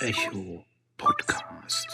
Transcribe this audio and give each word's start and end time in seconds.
Echo 0.00 0.64
Podcast. 0.98 1.88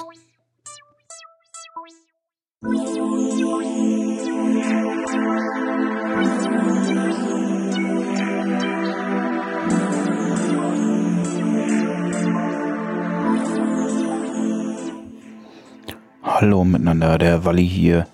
Hallo 16.23 16.64
miteinander, 16.64 17.19
der 17.19 17.45
Walli 17.45 17.69
hier. 17.69 18.07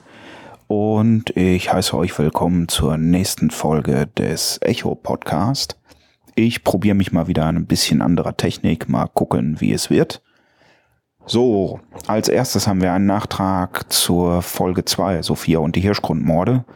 Und 0.66 1.36
ich 1.36 1.72
heiße 1.72 1.96
euch 1.96 2.18
willkommen 2.18 2.68
zur 2.68 2.98
nächsten 2.98 3.50
Folge 3.50 4.08
des 4.18 4.58
Echo 4.62 4.94
Podcast. 4.94 5.76
Ich 6.38 6.64
probiere 6.64 6.94
mich 6.94 7.12
mal 7.12 7.28
wieder 7.28 7.46
ein 7.46 7.64
bisschen 7.64 8.02
anderer 8.02 8.36
Technik, 8.36 8.90
mal 8.90 9.06
gucken, 9.06 9.58
wie 9.58 9.72
es 9.72 9.88
wird. 9.88 10.22
So, 11.24 11.80
als 12.06 12.28
erstes 12.28 12.68
haben 12.68 12.82
wir 12.82 12.92
einen 12.92 13.06
Nachtrag 13.06 13.90
zur 13.90 14.42
Folge 14.42 14.84
2, 14.84 15.22
Sophia 15.22 15.60
und 15.60 15.76
die 15.76 15.80
Hirschgrundmorde. 15.80 16.66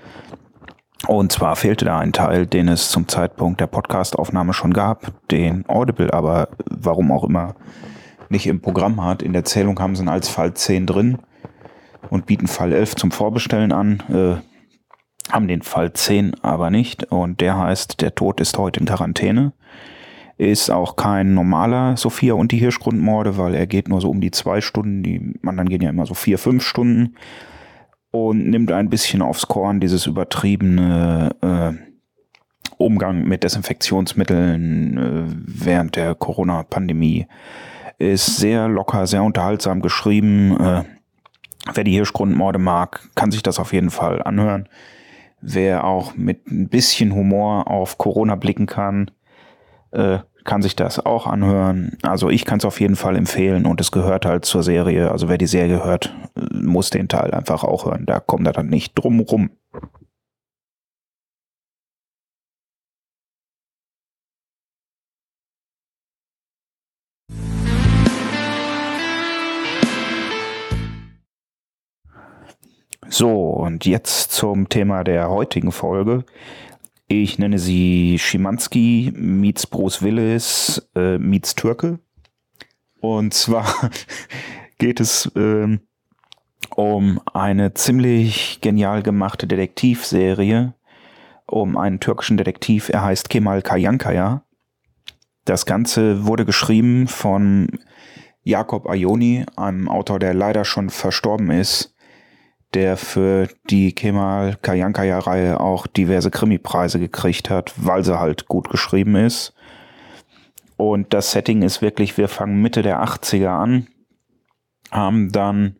Und 1.07 1.31
zwar 1.31 1.57
fehlte 1.57 1.84
da 1.84 1.98
ein 1.98 2.15
Teil, 2.15 2.47
den 2.47 2.69
es 2.69 2.89
zum 2.89 3.07
Zeitpunkt 3.07 3.61
der 3.61 3.67
Podcastaufnahme 3.67 4.55
schon 4.55 4.73
gab, 4.73 5.12
den 5.29 5.69
Audible 5.69 6.12
aber, 6.15 6.48
warum 6.65 7.12
auch 7.12 7.25
immer, 7.25 7.55
nicht 8.31 8.47
im 8.47 8.62
Programm 8.62 9.05
hat. 9.05 9.23
In 9.23 9.34
der 9.34 9.45
Zählung 9.45 9.79
haben 9.79 9.95
sie 9.95 10.03
ihn 10.03 10.09
als 10.09 10.31
Fall 10.31 10.55
10 10.55 10.87
drin 10.87 11.19
und 12.09 12.25
bieten 12.25 12.48
Fall 12.48 12.73
11 12.73 12.97
zum 12.97 13.11
Vorbestellen 13.11 13.73
an, 13.73 14.03
äh, 14.09 14.37
haben 15.33 15.48
den 15.48 15.62
Fall 15.62 15.92
10 15.92 16.42
aber 16.42 16.70
nicht 16.70 17.05
und 17.12 17.41
der 17.41 17.56
heißt, 17.56 18.01
der 18.01 18.15
Tod 18.15 18.41
ist 18.41 18.59
heute 18.59 18.81
in 18.81 18.87
Quarantäne. 18.87 19.53
Ist 20.41 20.71
auch 20.71 20.97
kein 20.97 21.35
normaler 21.35 21.99
Sophia 21.99 22.33
und 22.33 22.51
die 22.51 22.57
Hirschgrundmorde, 22.57 23.37
weil 23.37 23.55
er 23.55 23.67
geht 23.67 23.91
nur 23.91 24.01
so 24.01 24.09
um 24.09 24.23
die 24.23 24.31
zwei 24.31 24.62
Stunden, 24.62 25.03
die 25.03 25.34
anderen 25.45 25.69
gehen 25.69 25.83
ja 25.83 25.91
immer 25.91 26.06
so 26.06 26.14
vier, 26.14 26.39
fünf 26.39 26.64
Stunden 26.64 27.14
und 28.11 28.48
nimmt 28.48 28.73
ein 28.73 28.89
bisschen 28.89 29.20
aufs 29.20 29.48
Korn 29.48 29.81
dieses 29.81 30.06
übertriebene 30.06 31.37
äh, 31.42 31.73
Umgang 32.79 33.25
mit 33.25 33.45
Desinfektionsmitteln 33.45 34.97
äh, 34.97 35.25
während 35.47 35.97
der 35.97 36.14
Corona-Pandemie. 36.14 37.27
Ist 37.98 38.39
sehr 38.39 38.67
locker, 38.67 39.07
sehr 39.07 39.23
unterhaltsam 39.23 39.83
geschrieben. 39.83 40.59
Äh, 40.59 40.84
wer 41.75 41.84
die 41.84 41.92
Hirschgrundmorde 41.92 42.59
mag, 42.59 43.11
kann 43.14 43.31
sich 43.31 43.42
das 43.42 43.59
auf 43.59 43.75
jeden 43.75 43.91
Fall 43.91 44.23
anhören. 44.23 44.70
Wer 45.42 45.84
auch 45.84 46.14
mit 46.17 46.47
ein 46.47 46.70
bisschen 46.70 47.14
Humor 47.14 47.70
auf 47.70 47.98
Corona 47.98 48.36
blicken 48.36 48.64
kann, 48.64 49.11
äh, 49.91 50.20
kann 50.44 50.62
sich 50.62 50.77
das 50.77 51.05
auch 51.05 51.27
anhören. 51.27 51.96
Also 52.02 52.30
ich 52.30 52.44
kann 52.44 52.58
es 52.58 52.64
auf 52.64 52.80
jeden 52.80 52.96
Fall 52.96 53.16
empfehlen 53.16 53.66
und 53.66 53.80
es 53.80 53.92
gehört 53.92 54.27
halt 54.27 54.44
zur 54.44 54.62
Serie. 54.62 55.10
Also 55.10 55.28
wer 55.28 55.38
die 55.38 55.46
Serie 55.46 55.84
hört, 55.84 56.14
muss 56.52 56.91
den 56.91 57.08
Teil 57.08 57.33
einfach 57.33 57.64
auch 57.64 57.86
hören. 57.86 58.06
Da 58.06 58.20
kommt 58.20 58.46
er 58.46 58.52
dann 58.52 58.68
nicht 58.68 58.94
drum 58.94 59.20
rum. 59.20 59.50
So, 73.12 73.50
und 73.50 73.86
jetzt 73.86 74.30
zum 74.33 74.68
Thema 74.68 75.02
der 75.02 75.28
heutigen 75.28 75.72
Folge. 75.72 76.24
Ich 77.12 77.41
nenne 77.41 77.58
sie 77.58 78.20
Schimanski 78.20 79.12
meets 79.16 79.66
Bruce 79.66 80.00
Willis 80.00 80.89
äh, 80.94 81.19
meets 81.19 81.56
Türke. 81.56 81.98
Und 83.00 83.34
zwar 83.34 83.91
geht 84.78 85.00
es 85.00 85.28
ähm, 85.34 85.80
um 86.77 87.20
eine 87.35 87.74
ziemlich 87.74 88.61
genial 88.61 89.02
gemachte 89.02 89.48
Detektivserie, 89.48 90.74
um 91.46 91.77
einen 91.77 91.98
türkischen 91.98 92.36
Detektiv, 92.36 92.90
er 92.90 93.02
heißt 93.02 93.29
Kemal 93.29 93.62
Kayankaya. 93.62 94.45
Das 95.45 95.67
Ganze 95.67 96.27
wurde 96.27 96.45
geschrieben 96.45 97.08
von 97.08 97.80
Jakob 98.45 98.89
Ayoni, 98.89 99.46
einem 99.56 99.89
Autor, 99.89 100.20
der 100.20 100.33
leider 100.33 100.64
schon 100.64 100.90
verstorben 100.90 101.51
ist 101.51 101.92
der 102.75 102.97
für 102.97 103.48
die 103.69 103.92
Kemal 103.95 104.57
Kayankaya-Reihe 104.63 105.61
auch 105.61 105.86
diverse 105.86 106.31
Krimi-Preise 106.31 107.01
gekriegt 107.01 107.51
hat, 107.51 107.73
weil 107.77 108.05
sie 108.05 108.19
halt 108.19 108.47
gut 108.47 108.70
geschrieben 108.70 109.17
ist. 109.17 109.55
Und 110.77 111.13
das 111.13 111.33
Setting 111.33 111.63
ist 111.63 111.83
wirklich, 111.83 112.17
wir 112.17 112.29
fangen 112.29 112.63
Mitte 112.63 112.83
der 112.83 113.03
80er 113.03 113.48
an, 113.48 113.89
haben 114.91 115.33
dann 115.33 115.77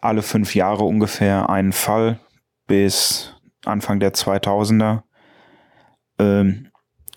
alle 0.00 0.22
fünf 0.22 0.54
Jahre 0.54 0.84
ungefähr 0.84 1.48
einen 1.48 1.72
Fall 1.72 2.18
bis 2.66 3.34
Anfang 3.64 4.00
der 4.00 4.12
2000er. 4.12 5.02
Ähm, 6.18 6.68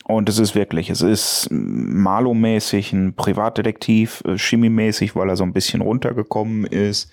und 0.08 0.30
es 0.30 0.38
ist 0.38 0.54
wirklich, 0.54 0.92
es 0.92 1.02
ist 1.02 1.48
Malo-mäßig 1.50 2.94
ein 2.94 3.16
Privatdetektiv, 3.16 4.22
äh, 4.26 4.38
Chemie-mäßig, 4.38 5.16
weil 5.16 5.30
er 5.30 5.36
so 5.36 5.44
ein 5.44 5.54
bisschen 5.54 5.82
runtergekommen 5.82 6.66
ist 6.66 7.12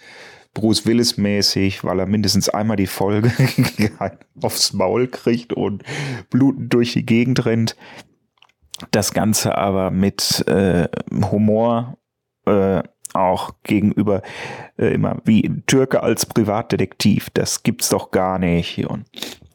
Bruce 0.54 0.86
Willis 0.86 1.16
mäßig, 1.16 1.82
weil 1.84 1.98
er 1.98 2.06
mindestens 2.06 2.48
einmal 2.48 2.76
die 2.76 2.86
Folge 2.86 3.32
aufs 4.42 4.72
Maul 4.72 5.08
kriegt 5.08 5.52
und 5.52 5.82
blutend 6.30 6.72
durch 6.72 6.92
die 6.92 7.06
Gegend 7.06 7.46
rennt. 7.46 7.76
Das 8.90 9.14
Ganze 9.14 9.56
aber 9.56 9.90
mit 9.90 10.46
äh, 10.48 10.88
Humor 11.30 11.96
äh, 12.46 12.82
auch 13.14 13.54
gegenüber 13.62 14.22
äh, 14.78 14.94
immer 14.94 15.18
wie 15.24 15.62
Türke 15.66 16.02
als 16.02 16.26
Privatdetektiv. 16.26 17.30
Das 17.30 17.62
gibt's 17.62 17.88
doch 17.88 18.10
gar 18.10 18.38
nicht. 18.38 18.86
Und 18.86 19.04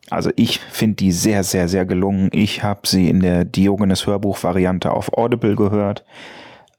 also 0.10 0.32
ich 0.36 0.60
finde 0.60 0.96
die 0.96 1.12
sehr, 1.12 1.44
sehr, 1.44 1.68
sehr 1.68 1.86
gelungen. 1.86 2.30
Ich 2.32 2.64
habe 2.64 2.82
sie 2.86 3.10
in 3.10 3.20
der 3.20 3.46
Diogenes 3.46 4.08
Hörbuch-Variante 4.08 4.92
auf 4.92 5.14
Audible 5.14 5.56
gehört. 5.56 6.06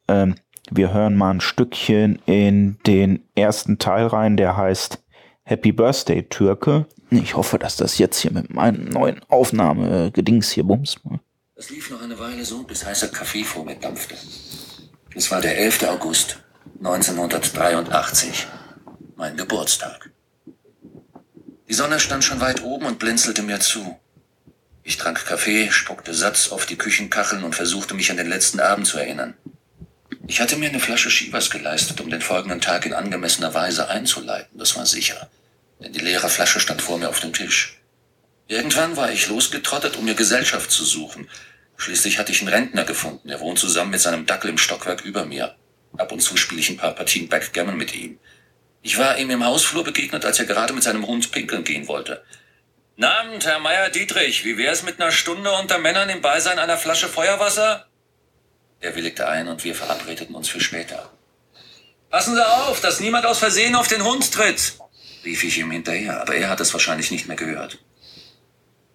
Ähm, 0.09 0.37
wir 0.71 0.93
hören 0.93 1.17
mal 1.17 1.31
ein 1.31 1.41
Stückchen 1.41 2.21
in 2.27 2.79
den 2.87 3.25
ersten 3.35 3.79
Teil 3.79 4.07
rein, 4.07 4.37
der 4.37 4.57
heißt 4.57 5.03
Happy 5.45 5.73
Birthday 5.73 6.23
Türke. 6.29 6.87
Ich 7.11 7.37
hoffe, 7.37 7.59
dass 7.59 7.77
das 7.77 7.99
jetzt 7.99 8.19
hier 8.19 8.33
mit 8.33 8.53
meinem 8.53 8.85
neuen 8.85 9.21
Aufnahmegedings 9.29 10.51
hier 10.51 10.65
bums. 10.65 10.97
Es 11.55 11.71
lief 11.71 11.91
noch 11.91 12.03
eine 12.03 12.19
Weile 12.19 12.45
so, 12.45 12.63
bis 12.65 12.85
heißer 12.85 13.09
Kaffee 13.09 13.45
vor 13.45 13.65
mir 13.65 13.77
dampfte. 13.77 14.15
Es 15.15 15.31
war 15.31 15.41
der 15.41 15.59
11. 15.59 15.85
August 15.89 16.39
1983, 16.79 18.47
mein 19.17 19.37
Geburtstag. 19.37 20.11
Die 21.69 21.75
Sonne 21.75 21.99
stand 21.99 22.25
schon 22.25 22.41
weit 22.41 22.63
oben 22.63 22.87
und 22.87 22.99
blinzelte 22.99 23.43
mir 23.43 23.61
zu. 23.61 23.99
Ich 24.83 24.97
trank 24.97 25.25
Kaffee, 25.27 25.71
spuckte 25.71 26.15
Satz 26.15 26.51
auf 26.51 26.67
die 26.67 26.77
Küchenkacheln 26.77 27.43
und 27.43 27.55
versuchte 27.55 27.95
mich 27.95 28.11
an 28.11 28.17
den 28.17 28.29
letzten 28.29 28.61
Abend 28.61 28.87
zu 28.87 28.99
erinnern. 28.99 29.35
Ich 30.31 30.43
hatte 30.43 30.57
mir 30.57 30.69
eine 30.69 30.79
Flasche 30.79 31.11
Schiebers 31.11 31.49
geleistet, 31.49 32.03
um 32.03 32.11
den 32.11 32.21
folgenden 32.21 32.61
Tag 32.61 32.85
in 32.85 32.93
angemessener 32.93 33.55
Weise 33.55 33.89
einzuleiten, 33.89 34.59
das 34.59 34.77
war 34.77 34.85
sicher. 34.85 35.31
Denn 35.81 35.95
die 35.95 36.01
leere 36.01 36.29
Flasche 36.29 36.61
stand 36.61 36.83
vor 36.83 36.99
mir 36.99 37.09
auf 37.09 37.21
dem 37.21 37.33
Tisch. 37.33 37.79
Irgendwann 38.47 38.99
war 38.99 39.11
ich 39.11 39.29
losgetrottet, 39.29 39.97
um 39.97 40.05
mir 40.05 40.15
Gesellschaft 40.15 40.71
zu 40.71 40.85
suchen. 40.85 41.31
Schließlich 41.79 42.19
hatte 42.19 42.33
ich 42.33 42.43
einen 42.43 42.51
Rentner 42.51 42.85
gefunden, 42.85 43.31
er 43.31 43.41
wohnt 43.41 43.59
zusammen 43.59 43.91
mit 43.91 44.03
seinem 44.03 44.27
Dackel 44.27 44.51
im 44.51 44.59
Stockwerk 44.59 45.03
über 45.03 45.25
mir. 45.25 45.55
Ab 45.97 46.13
und 46.13 46.21
zu 46.21 46.37
spiele 46.37 46.61
ich 46.61 46.69
ein 46.69 46.77
paar 46.77 46.95
Partien 46.95 47.31
Backgammon 47.31 47.79
mit 47.79 47.95
ihm. 47.95 48.19
Ich 48.83 48.99
war 48.99 49.17
ihm 49.17 49.31
im 49.31 49.47
Hausflur 49.47 49.83
begegnet, 49.83 50.27
als 50.27 50.39
er 50.39 50.45
gerade 50.45 50.75
mit 50.75 50.83
seinem 50.83 51.07
Hund 51.07 51.33
pinkeln 51.33 51.65
gehen 51.65 51.89
wollte. 51.89 52.23
Abend, 53.01 53.47
Herr 53.47 53.61
Meier 53.61 53.89
Dietrich. 53.89 54.45
Wie 54.45 54.59
wär's 54.59 54.83
mit 54.83 55.01
einer 55.01 55.11
Stunde 55.11 55.51
unter 55.53 55.79
Männern 55.79 56.11
im 56.11 56.21
Beisein 56.21 56.59
einer 56.59 56.77
Flasche 56.77 57.09
Feuerwasser? 57.09 57.88
Er 58.81 58.95
willigte 58.95 59.29
ein 59.29 59.49
und 59.49 59.65
wir 59.65 59.75
verabredeten 59.75 60.35
uns 60.35 60.49
für 60.49 60.61
später. 60.61 61.11
Passen 62.11 62.35
Sie 62.35 62.47
auf, 62.47 62.81
dass 62.81 63.01
niemand 63.01 63.27
aus 63.27 63.39
Versehen 63.39 63.75
auf 63.75 63.89
den 63.89 64.05
Hund 64.05 64.33
tritt, 64.33 64.79
rief 65.25 65.45
ich 65.45 65.59
ihm 65.59 65.71
hinterher, 65.71 66.21
aber 66.23 66.35
er 66.35 66.49
hat 66.49 66.61
es 66.61 66.73
wahrscheinlich 66.73 67.11
nicht 67.11 67.27
mehr 67.27 67.37
gehört. 67.37 67.79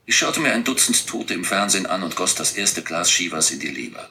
Ich 0.05 0.17
schaute 0.17 0.39
mir 0.39 0.53
ein 0.53 0.63
Dutzend 0.63 1.07
Tote 1.07 1.33
im 1.33 1.45
Fernsehen 1.45 1.85
an 1.85 2.03
und 2.03 2.15
goss 2.15 2.35
das 2.35 2.53
erste 2.53 2.81
Glas 2.81 3.11
Shivas 3.11 3.51
in 3.51 3.59
die 3.59 3.69
Leber. 3.69 4.09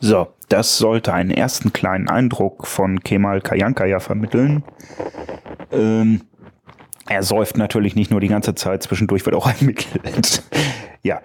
So, 0.00 0.34
das 0.48 0.76
sollte 0.76 1.14
einen 1.14 1.30
ersten 1.30 1.72
kleinen 1.72 2.08
Eindruck 2.08 2.66
von 2.66 3.00
Kemal 3.00 3.40
Kayankaya 3.40 4.00
vermitteln. 4.00 4.62
Ähm, 5.70 6.22
er 7.06 7.22
säuft 7.22 7.56
natürlich 7.56 7.94
nicht 7.94 8.10
nur 8.10 8.20
die 8.20 8.28
ganze 8.28 8.54
Zeit, 8.54 8.82
zwischendurch 8.82 9.24
wird 9.24 9.36
auch 9.36 9.46
ermittelt. 9.60 10.42
ja, 11.02 11.22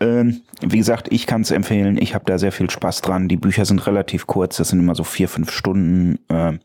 ähm, 0.00 0.40
wie 0.62 0.78
gesagt, 0.78 1.08
ich 1.12 1.26
kann 1.26 1.42
es 1.42 1.50
empfehlen. 1.50 1.98
Ich 2.00 2.14
habe 2.14 2.24
da 2.24 2.38
sehr 2.38 2.52
viel 2.52 2.70
Spaß 2.70 3.02
dran. 3.02 3.28
Die 3.28 3.36
Bücher 3.36 3.64
sind 3.64 3.86
relativ 3.86 4.26
kurz, 4.26 4.56
das 4.56 4.70
sind 4.70 4.80
immer 4.80 4.94
so 4.94 5.04
vier, 5.04 5.28
fünf 5.28 5.50
Stunden. 5.50 6.18
Ähm, 6.28 6.60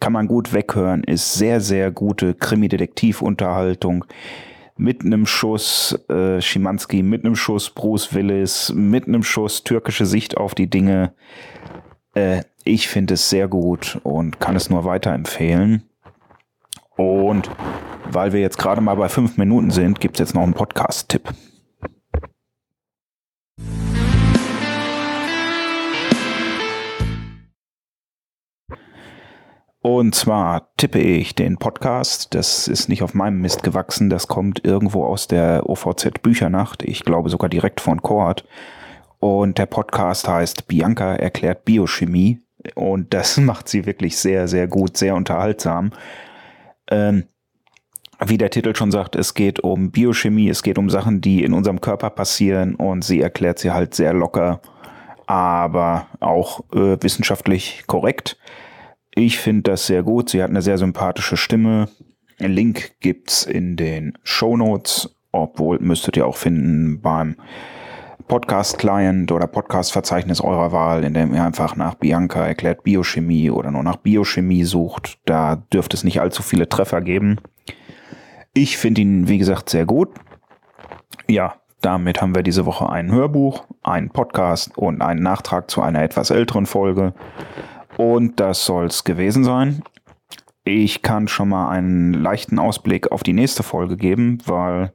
kann 0.00 0.12
man 0.12 0.28
gut 0.28 0.52
weghören, 0.52 1.02
ist 1.04 1.34
sehr, 1.34 1.60
sehr 1.60 1.90
gute 1.90 2.34
Krimi-Detektiv-Unterhaltung. 2.34 4.04
mit 4.80 5.04
einem 5.04 5.26
Schuss 5.26 5.98
äh, 6.08 6.40
Schimanski, 6.40 7.02
mit 7.02 7.24
einem 7.24 7.34
Schuss 7.34 7.68
Bruce 7.68 8.14
Willis, 8.14 8.72
mit 8.74 9.08
einem 9.08 9.24
Schuss 9.24 9.64
türkische 9.64 10.06
Sicht 10.06 10.36
auf 10.36 10.54
die 10.54 10.70
Dinge. 10.70 11.12
Äh, 12.14 12.42
ich 12.62 12.86
finde 12.86 13.14
es 13.14 13.28
sehr 13.28 13.48
gut 13.48 13.98
und 14.04 14.38
kann 14.38 14.54
es 14.54 14.70
nur 14.70 14.84
weiterempfehlen. 14.84 15.82
Und 16.96 17.50
weil 18.10 18.32
wir 18.32 18.40
jetzt 18.40 18.58
gerade 18.58 18.80
mal 18.80 18.94
bei 18.94 19.08
fünf 19.08 19.36
Minuten 19.36 19.70
sind, 19.70 20.00
gibt 20.00 20.14
es 20.16 20.20
jetzt 20.20 20.34
noch 20.34 20.42
einen 20.42 20.54
Podcast-Tipp. 20.54 21.28
Und 29.90 30.14
zwar 30.14 30.68
tippe 30.76 30.98
ich 30.98 31.34
den 31.34 31.56
Podcast. 31.56 32.34
Das 32.34 32.68
ist 32.68 32.90
nicht 32.90 33.02
auf 33.02 33.14
meinem 33.14 33.40
Mist 33.40 33.62
gewachsen. 33.62 34.10
Das 34.10 34.28
kommt 34.28 34.62
irgendwo 34.62 35.06
aus 35.06 35.28
der 35.28 35.66
OVZ 35.66 36.20
Büchernacht. 36.20 36.82
Ich 36.82 37.04
glaube 37.04 37.30
sogar 37.30 37.48
direkt 37.48 37.80
von 37.80 38.02
Cohort. 38.02 38.44
Und 39.18 39.56
der 39.56 39.64
Podcast 39.64 40.28
heißt 40.28 40.68
Bianca 40.68 41.14
erklärt 41.14 41.64
Biochemie. 41.64 42.38
Und 42.74 43.14
das 43.14 43.36
macht 43.38 43.70
sie 43.70 43.86
wirklich 43.86 44.18
sehr, 44.18 44.46
sehr 44.46 44.68
gut, 44.68 44.98
sehr 44.98 45.14
unterhaltsam. 45.14 45.92
Ähm, 46.90 47.24
wie 48.22 48.36
der 48.36 48.50
Titel 48.50 48.76
schon 48.76 48.90
sagt, 48.90 49.16
es 49.16 49.32
geht 49.32 49.60
um 49.60 49.90
Biochemie, 49.90 50.50
es 50.50 50.62
geht 50.62 50.76
um 50.76 50.90
Sachen, 50.90 51.22
die 51.22 51.42
in 51.42 51.54
unserem 51.54 51.80
Körper 51.80 52.10
passieren 52.10 52.74
und 52.74 53.04
sie 53.04 53.22
erklärt 53.22 53.58
sie 53.58 53.70
halt 53.70 53.94
sehr 53.94 54.12
locker, 54.12 54.60
aber 55.24 56.08
auch 56.20 56.60
äh, 56.74 56.98
wissenschaftlich 57.00 57.84
korrekt. 57.86 58.36
Ich 59.18 59.40
finde 59.40 59.72
das 59.72 59.88
sehr 59.88 60.04
gut. 60.04 60.30
Sie 60.30 60.40
hat 60.40 60.50
eine 60.50 60.62
sehr 60.62 60.78
sympathische 60.78 61.36
Stimme. 61.36 61.88
Link 62.38 63.00
gibt's 63.00 63.44
in 63.44 63.74
den 63.74 64.16
Show 64.22 64.56
Notes, 64.56 65.12
obwohl 65.32 65.80
müsstet 65.80 66.16
ihr 66.16 66.24
auch 66.24 66.36
finden 66.36 67.00
beim 67.00 67.34
Podcast-Client 68.28 69.32
oder 69.32 69.48
Podcast-Verzeichnis 69.48 70.40
eurer 70.40 70.70
Wahl, 70.70 71.02
in 71.02 71.14
dem 71.14 71.34
ihr 71.34 71.42
einfach 71.42 71.74
nach 71.74 71.96
Bianca 71.96 72.46
erklärt 72.46 72.84
Biochemie 72.84 73.50
oder 73.50 73.72
nur 73.72 73.82
nach 73.82 73.96
Biochemie 73.96 74.62
sucht. 74.62 75.18
Da 75.24 75.56
dürfte 75.56 75.96
es 75.96 76.04
nicht 76.04 76.20
allzu 76.20 76.44
viele 76.44 76.68
Treffer 76.68 77.00
geben. 77.00 77.40
Ich 78.54 78.78
finde 78.78 79.00
ihn, 79.00 79.26
wie 79.26 79.38
gesagt, 79.38 79.68
sehr 79.68 79.84
gut. 79.84 80.10
Ja, 81.28 81.56
damit 81.80 82.22
haben 82.22 82.36
wir 82.36 82.44
diese 82.44 82.66
Woche 82.66 82.88
ein 82.88 83.10
Hörbuch, 83.10 83.64
einen 83.82 84.10
Podcast 84.10 84.78
und 84.78 85.02
einen 85.02 85.24
Nachtrag 85.24 85.72
zu 85.72 85.82
einer 85.82 86.04
etwas 86.04 86.30
älteren 86.30 86.66
Folge. 86.66 87.14
Und 87.98 88.38
das 88.38 88.64
soll's 88.64 89.02
gewesen 89.02 89.42
sein. 89.42 89.82
Ich 90.62 91.02
kann 91.02 91.26
schon 91.26 91.48
mal 91.48 91.68
einen 91.68 92.14
leichten 92.14 92.60
Ausblick 92.60 93.10
auf 93.10 93.24
die 93.24 93.32
nächste 93.32 93.64
Folge 93.64 93.96
geben, 93.96 94.38
weil 94.46 94.92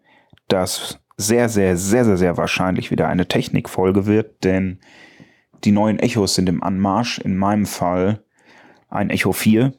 das 0.47 0.99
sehr, 1.17 1.49
sehr, 1.49 1.75
sehr, 1.75 2.05
sehr, 2.05 2.15
sehr 2.15 2.37
wahrscheinlich 2.37 2.91
wieder 2.91 3.09
eine 3.09 3.27
Technikfolge 3.27 4.05
wird, 4.05 4.45
denn 4.45 4.79
die 5.65 5.73
neuen 5.73 5.99
Echos 5.99 6.35
sind 6.35 6.47
im 6.47 6.63
Anmarsch. 6.63 7.19
In 7.19 7.35
meinem 7.35 7.65
Fall 7.65 8.23
ein 8.89 9.09
Echo 9.09 9.33
4, 9.33 9.73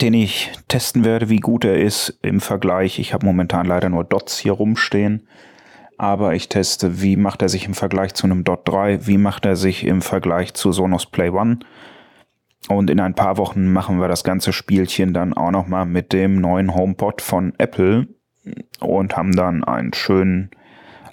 den 0.00 0.14
ich 0.14 0.52
testen 0.68 1.04
werde, 1.04 1.28
wie 1.28 1.40
gut 1.40 1.64
er 1.64 1.80
ist 1.80 2.20
im 2.22 2.40
Vergleich. 2.40 3.00
Ich 3.00 3.12
habe 3.12 3.26
momentan 3.26 3.66
leider 3.66 3.88
nur 3.88 4.04
Dots 4.04 4.38
hier 4.38 4.52
rumstehen, 4.52 5.26
aber 5.98 6.34
ich 6.36 6.48
teste, 6.48 7.02
wie 7.02 7.16
macht 7.16 7.42
er 7.42 7.48
sich 7.48 7.66
im 7.66 7.74
Vergleich 7.74 8.14
zu 8.14 8.26
einem 8.26 8.44
Dot 8.44 8.68
3, 8.68 9.08
wie 9.08 9.18
macht 9.18 9.44
er 9.44 9.56
sich 9.56 9.84
im 9.84 10.02
Vergleich 10.02 10.54
zu 10.54 10.70
Sonos 10.70 11.06
Play 11.06 11.30
One 11.30 11.58
und 12.68 12.90
in 12.90 13.00
ein 13.00 13.14
paar 13.14 13.36
Wochen 13.38 13.72
machen 13.72 14.00
wir 14.00 14.08
das 14.08 14.24
ganze 14.24 14.52
Spielchen 14.52 15.12
dann 15.12 15.32
auch 15.32 15.50
nochmal 15.50 15.86
mit 15.86 16.12
dem 16.12 16.40
neuen 16.40 16.74
HomePod 16.74 17.20
von 17.20 17.54
Apple 17.58 18.06
und 18.80 19.16
haben 19.16 19.34
dann 19.34 19.64
einen 19.64 19.92
schönen 19.92 20.50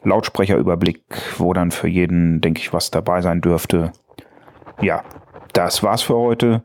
Lautsprecherüberblick, 0.04 1.02
wo 1.38 1.54
dann 1.54 1.72
für 1.72 1.88
jeden, 1.88 2.42
denke 2.42 2.62
ich, 2.62 2.74
was 2.74 2.92
dabei 2.92 3.22
sein 3.22 3.42
dürfte. 3.42 3.92
Ja, 4.82 5.04
das 5.54 5.84
war's 5.84 6.02
für 6.02 6.16
heute. 6.16 6.64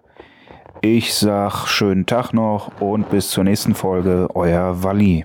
Ich 0.83 1.15
sag 1.15 1.67
schönen 1.67 2.07
Tag 2.07 2.33
noch 2.33 2.81
und 2.81 3.09
bis 3.11 3.31
zur 3.31 3.45
nächsten 3.45 3.75
Folge, 3.75 4.29
euer 4.35 4.83
Wally. 4.83 5.25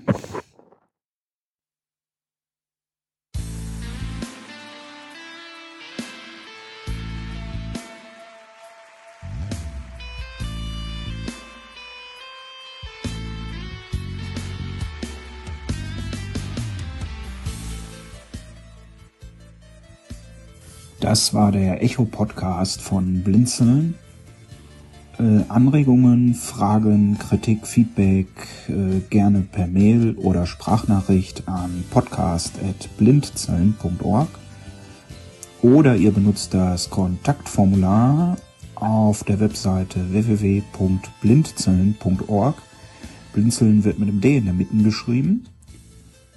Das 21.00 21.32
war 21.32 21.50
der 21.50 21.82
Echo-Podcast 21.82 22.82
von 22.82 23.22
Blinzeln. 23.22 23.94
Äh, 25.18 25.44
Anregungen, 25.48 26.34
Fragen, 26.34 27.16
Kritik, 27.18 27.66
Feedback 27.66 28.26
äh, 28.68 29.00
gerne 29.08 29.40
per 29.40 29.66
Mail 29.66 30.14
oder 30.16 30.44
Sprachnachricht 30.46 31.48
an 31.48 31.84
podcast.blindzellen.org 31.90 34.28
oder 35.62 35.96
ihr 35.96 36.12
benutzt 36.12 36.52
das 36.52 36.90
Kontaktformular 36.90 38.36
auf 38.74 39.24
der 39.24 39.40
Webseite 39.40 40.12
www.blindzellen.org. 40.12 42.56
Blinzeln 43.32 43.84
wird 43.84 43.98
mit 43.98 44.08
dem 44.08 44.20
D 44.20 44.36
in 44.36 44.44
der 44.44 44.54
Mitte 44.54 44.76
geschrieben. 44.76 45.46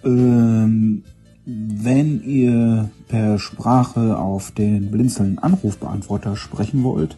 Ähm, 0.05 1.03
wenn 1.45 2.23
ihr 2.23 2.89
per 3.07 3.37
Sprache 3.37 4.17
auf 4.17 4.51
den 4.51 4.91
blinzeln 4.91 5.39
Anrufbeantworter 5.39 6.35
sprechen 6.35 6.83
wollt, 6.83 7.17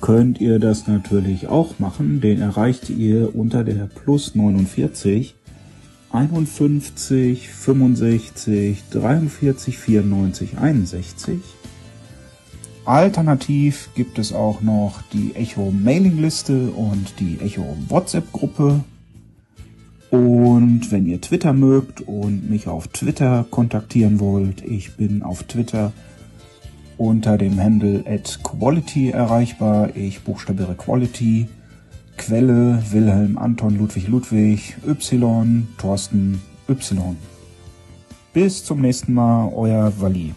könnt 0.00 0.40
ihr 0.40 0.58
das 0.58 0.86
natürlich 0.86 1.48
auch 1.48 1.78
machen. 1.78 2.20
Den 2.20 2.40
erreicht 2.40 2.90
ihr 2.90 3.34
unter 3.34 3.64
der 3.64 3.86
Plus 3.86 4.34
49 4.34 5.34
51 6.10 7.48
65 7.48 8.84
43 8.90 9.78
94 9.78 10.58
61. 10.58 11.40
Alternativ 12.84 13.90
gibt 13.94 14.18
es 14.18 14.32
auch 14.32 14.62
noch 14.62 15.02
die 15.12 15.34
Echo 15.34 15.70
Mailingliste 15.70 16.70
und 16.70 17.20
die 17.20 17.38
Echo 17.40 17.76
WhatsApp 17.88 18.32
Gruppe. 18.32 18.82
Und 20.10 20.90
wenn 20.90 21.06
ihr 21.06 21.20
Twitter 21.20 21.52
mögt 21.52 22.00
und 22.00 22.48
mich 22.48 22.66
auf 22.66 22.88
Twitter 22.88 23.44
kontaktieren 23.50 24.20
wollt, 24.20 24.64
ich 24.64 24.94
bin 24.94 25.22
auf 25.22 25.42
Twitter 25.42 25.92
unter 26.96 27.38
dem 27.38 27.60
Handle 27.60 28.04
at 28.06 28.40
Quality 28.42 29.10
erreichbar. 29.10 29.94
Ich 29.94 30.22
buchstabiere 30.22 30.74
Quality. 30.74 31.48
Quelle 32.16 32.82
Wilhelm 32.90 33.38
Anton 33.38 33.78
Ludwig 33.78 34.08
Ludwig 34.08 34.76
Y 34.86 35.68
Thorsten 35.78 36.40
Y. 36.68 37.16
Bis 38.32 38.64
zum 38.64 38.80
nächsten 38.80 39.14
Mal, 39.14 39.52
euer 39.54 39.92
Wally. 40.00 40.34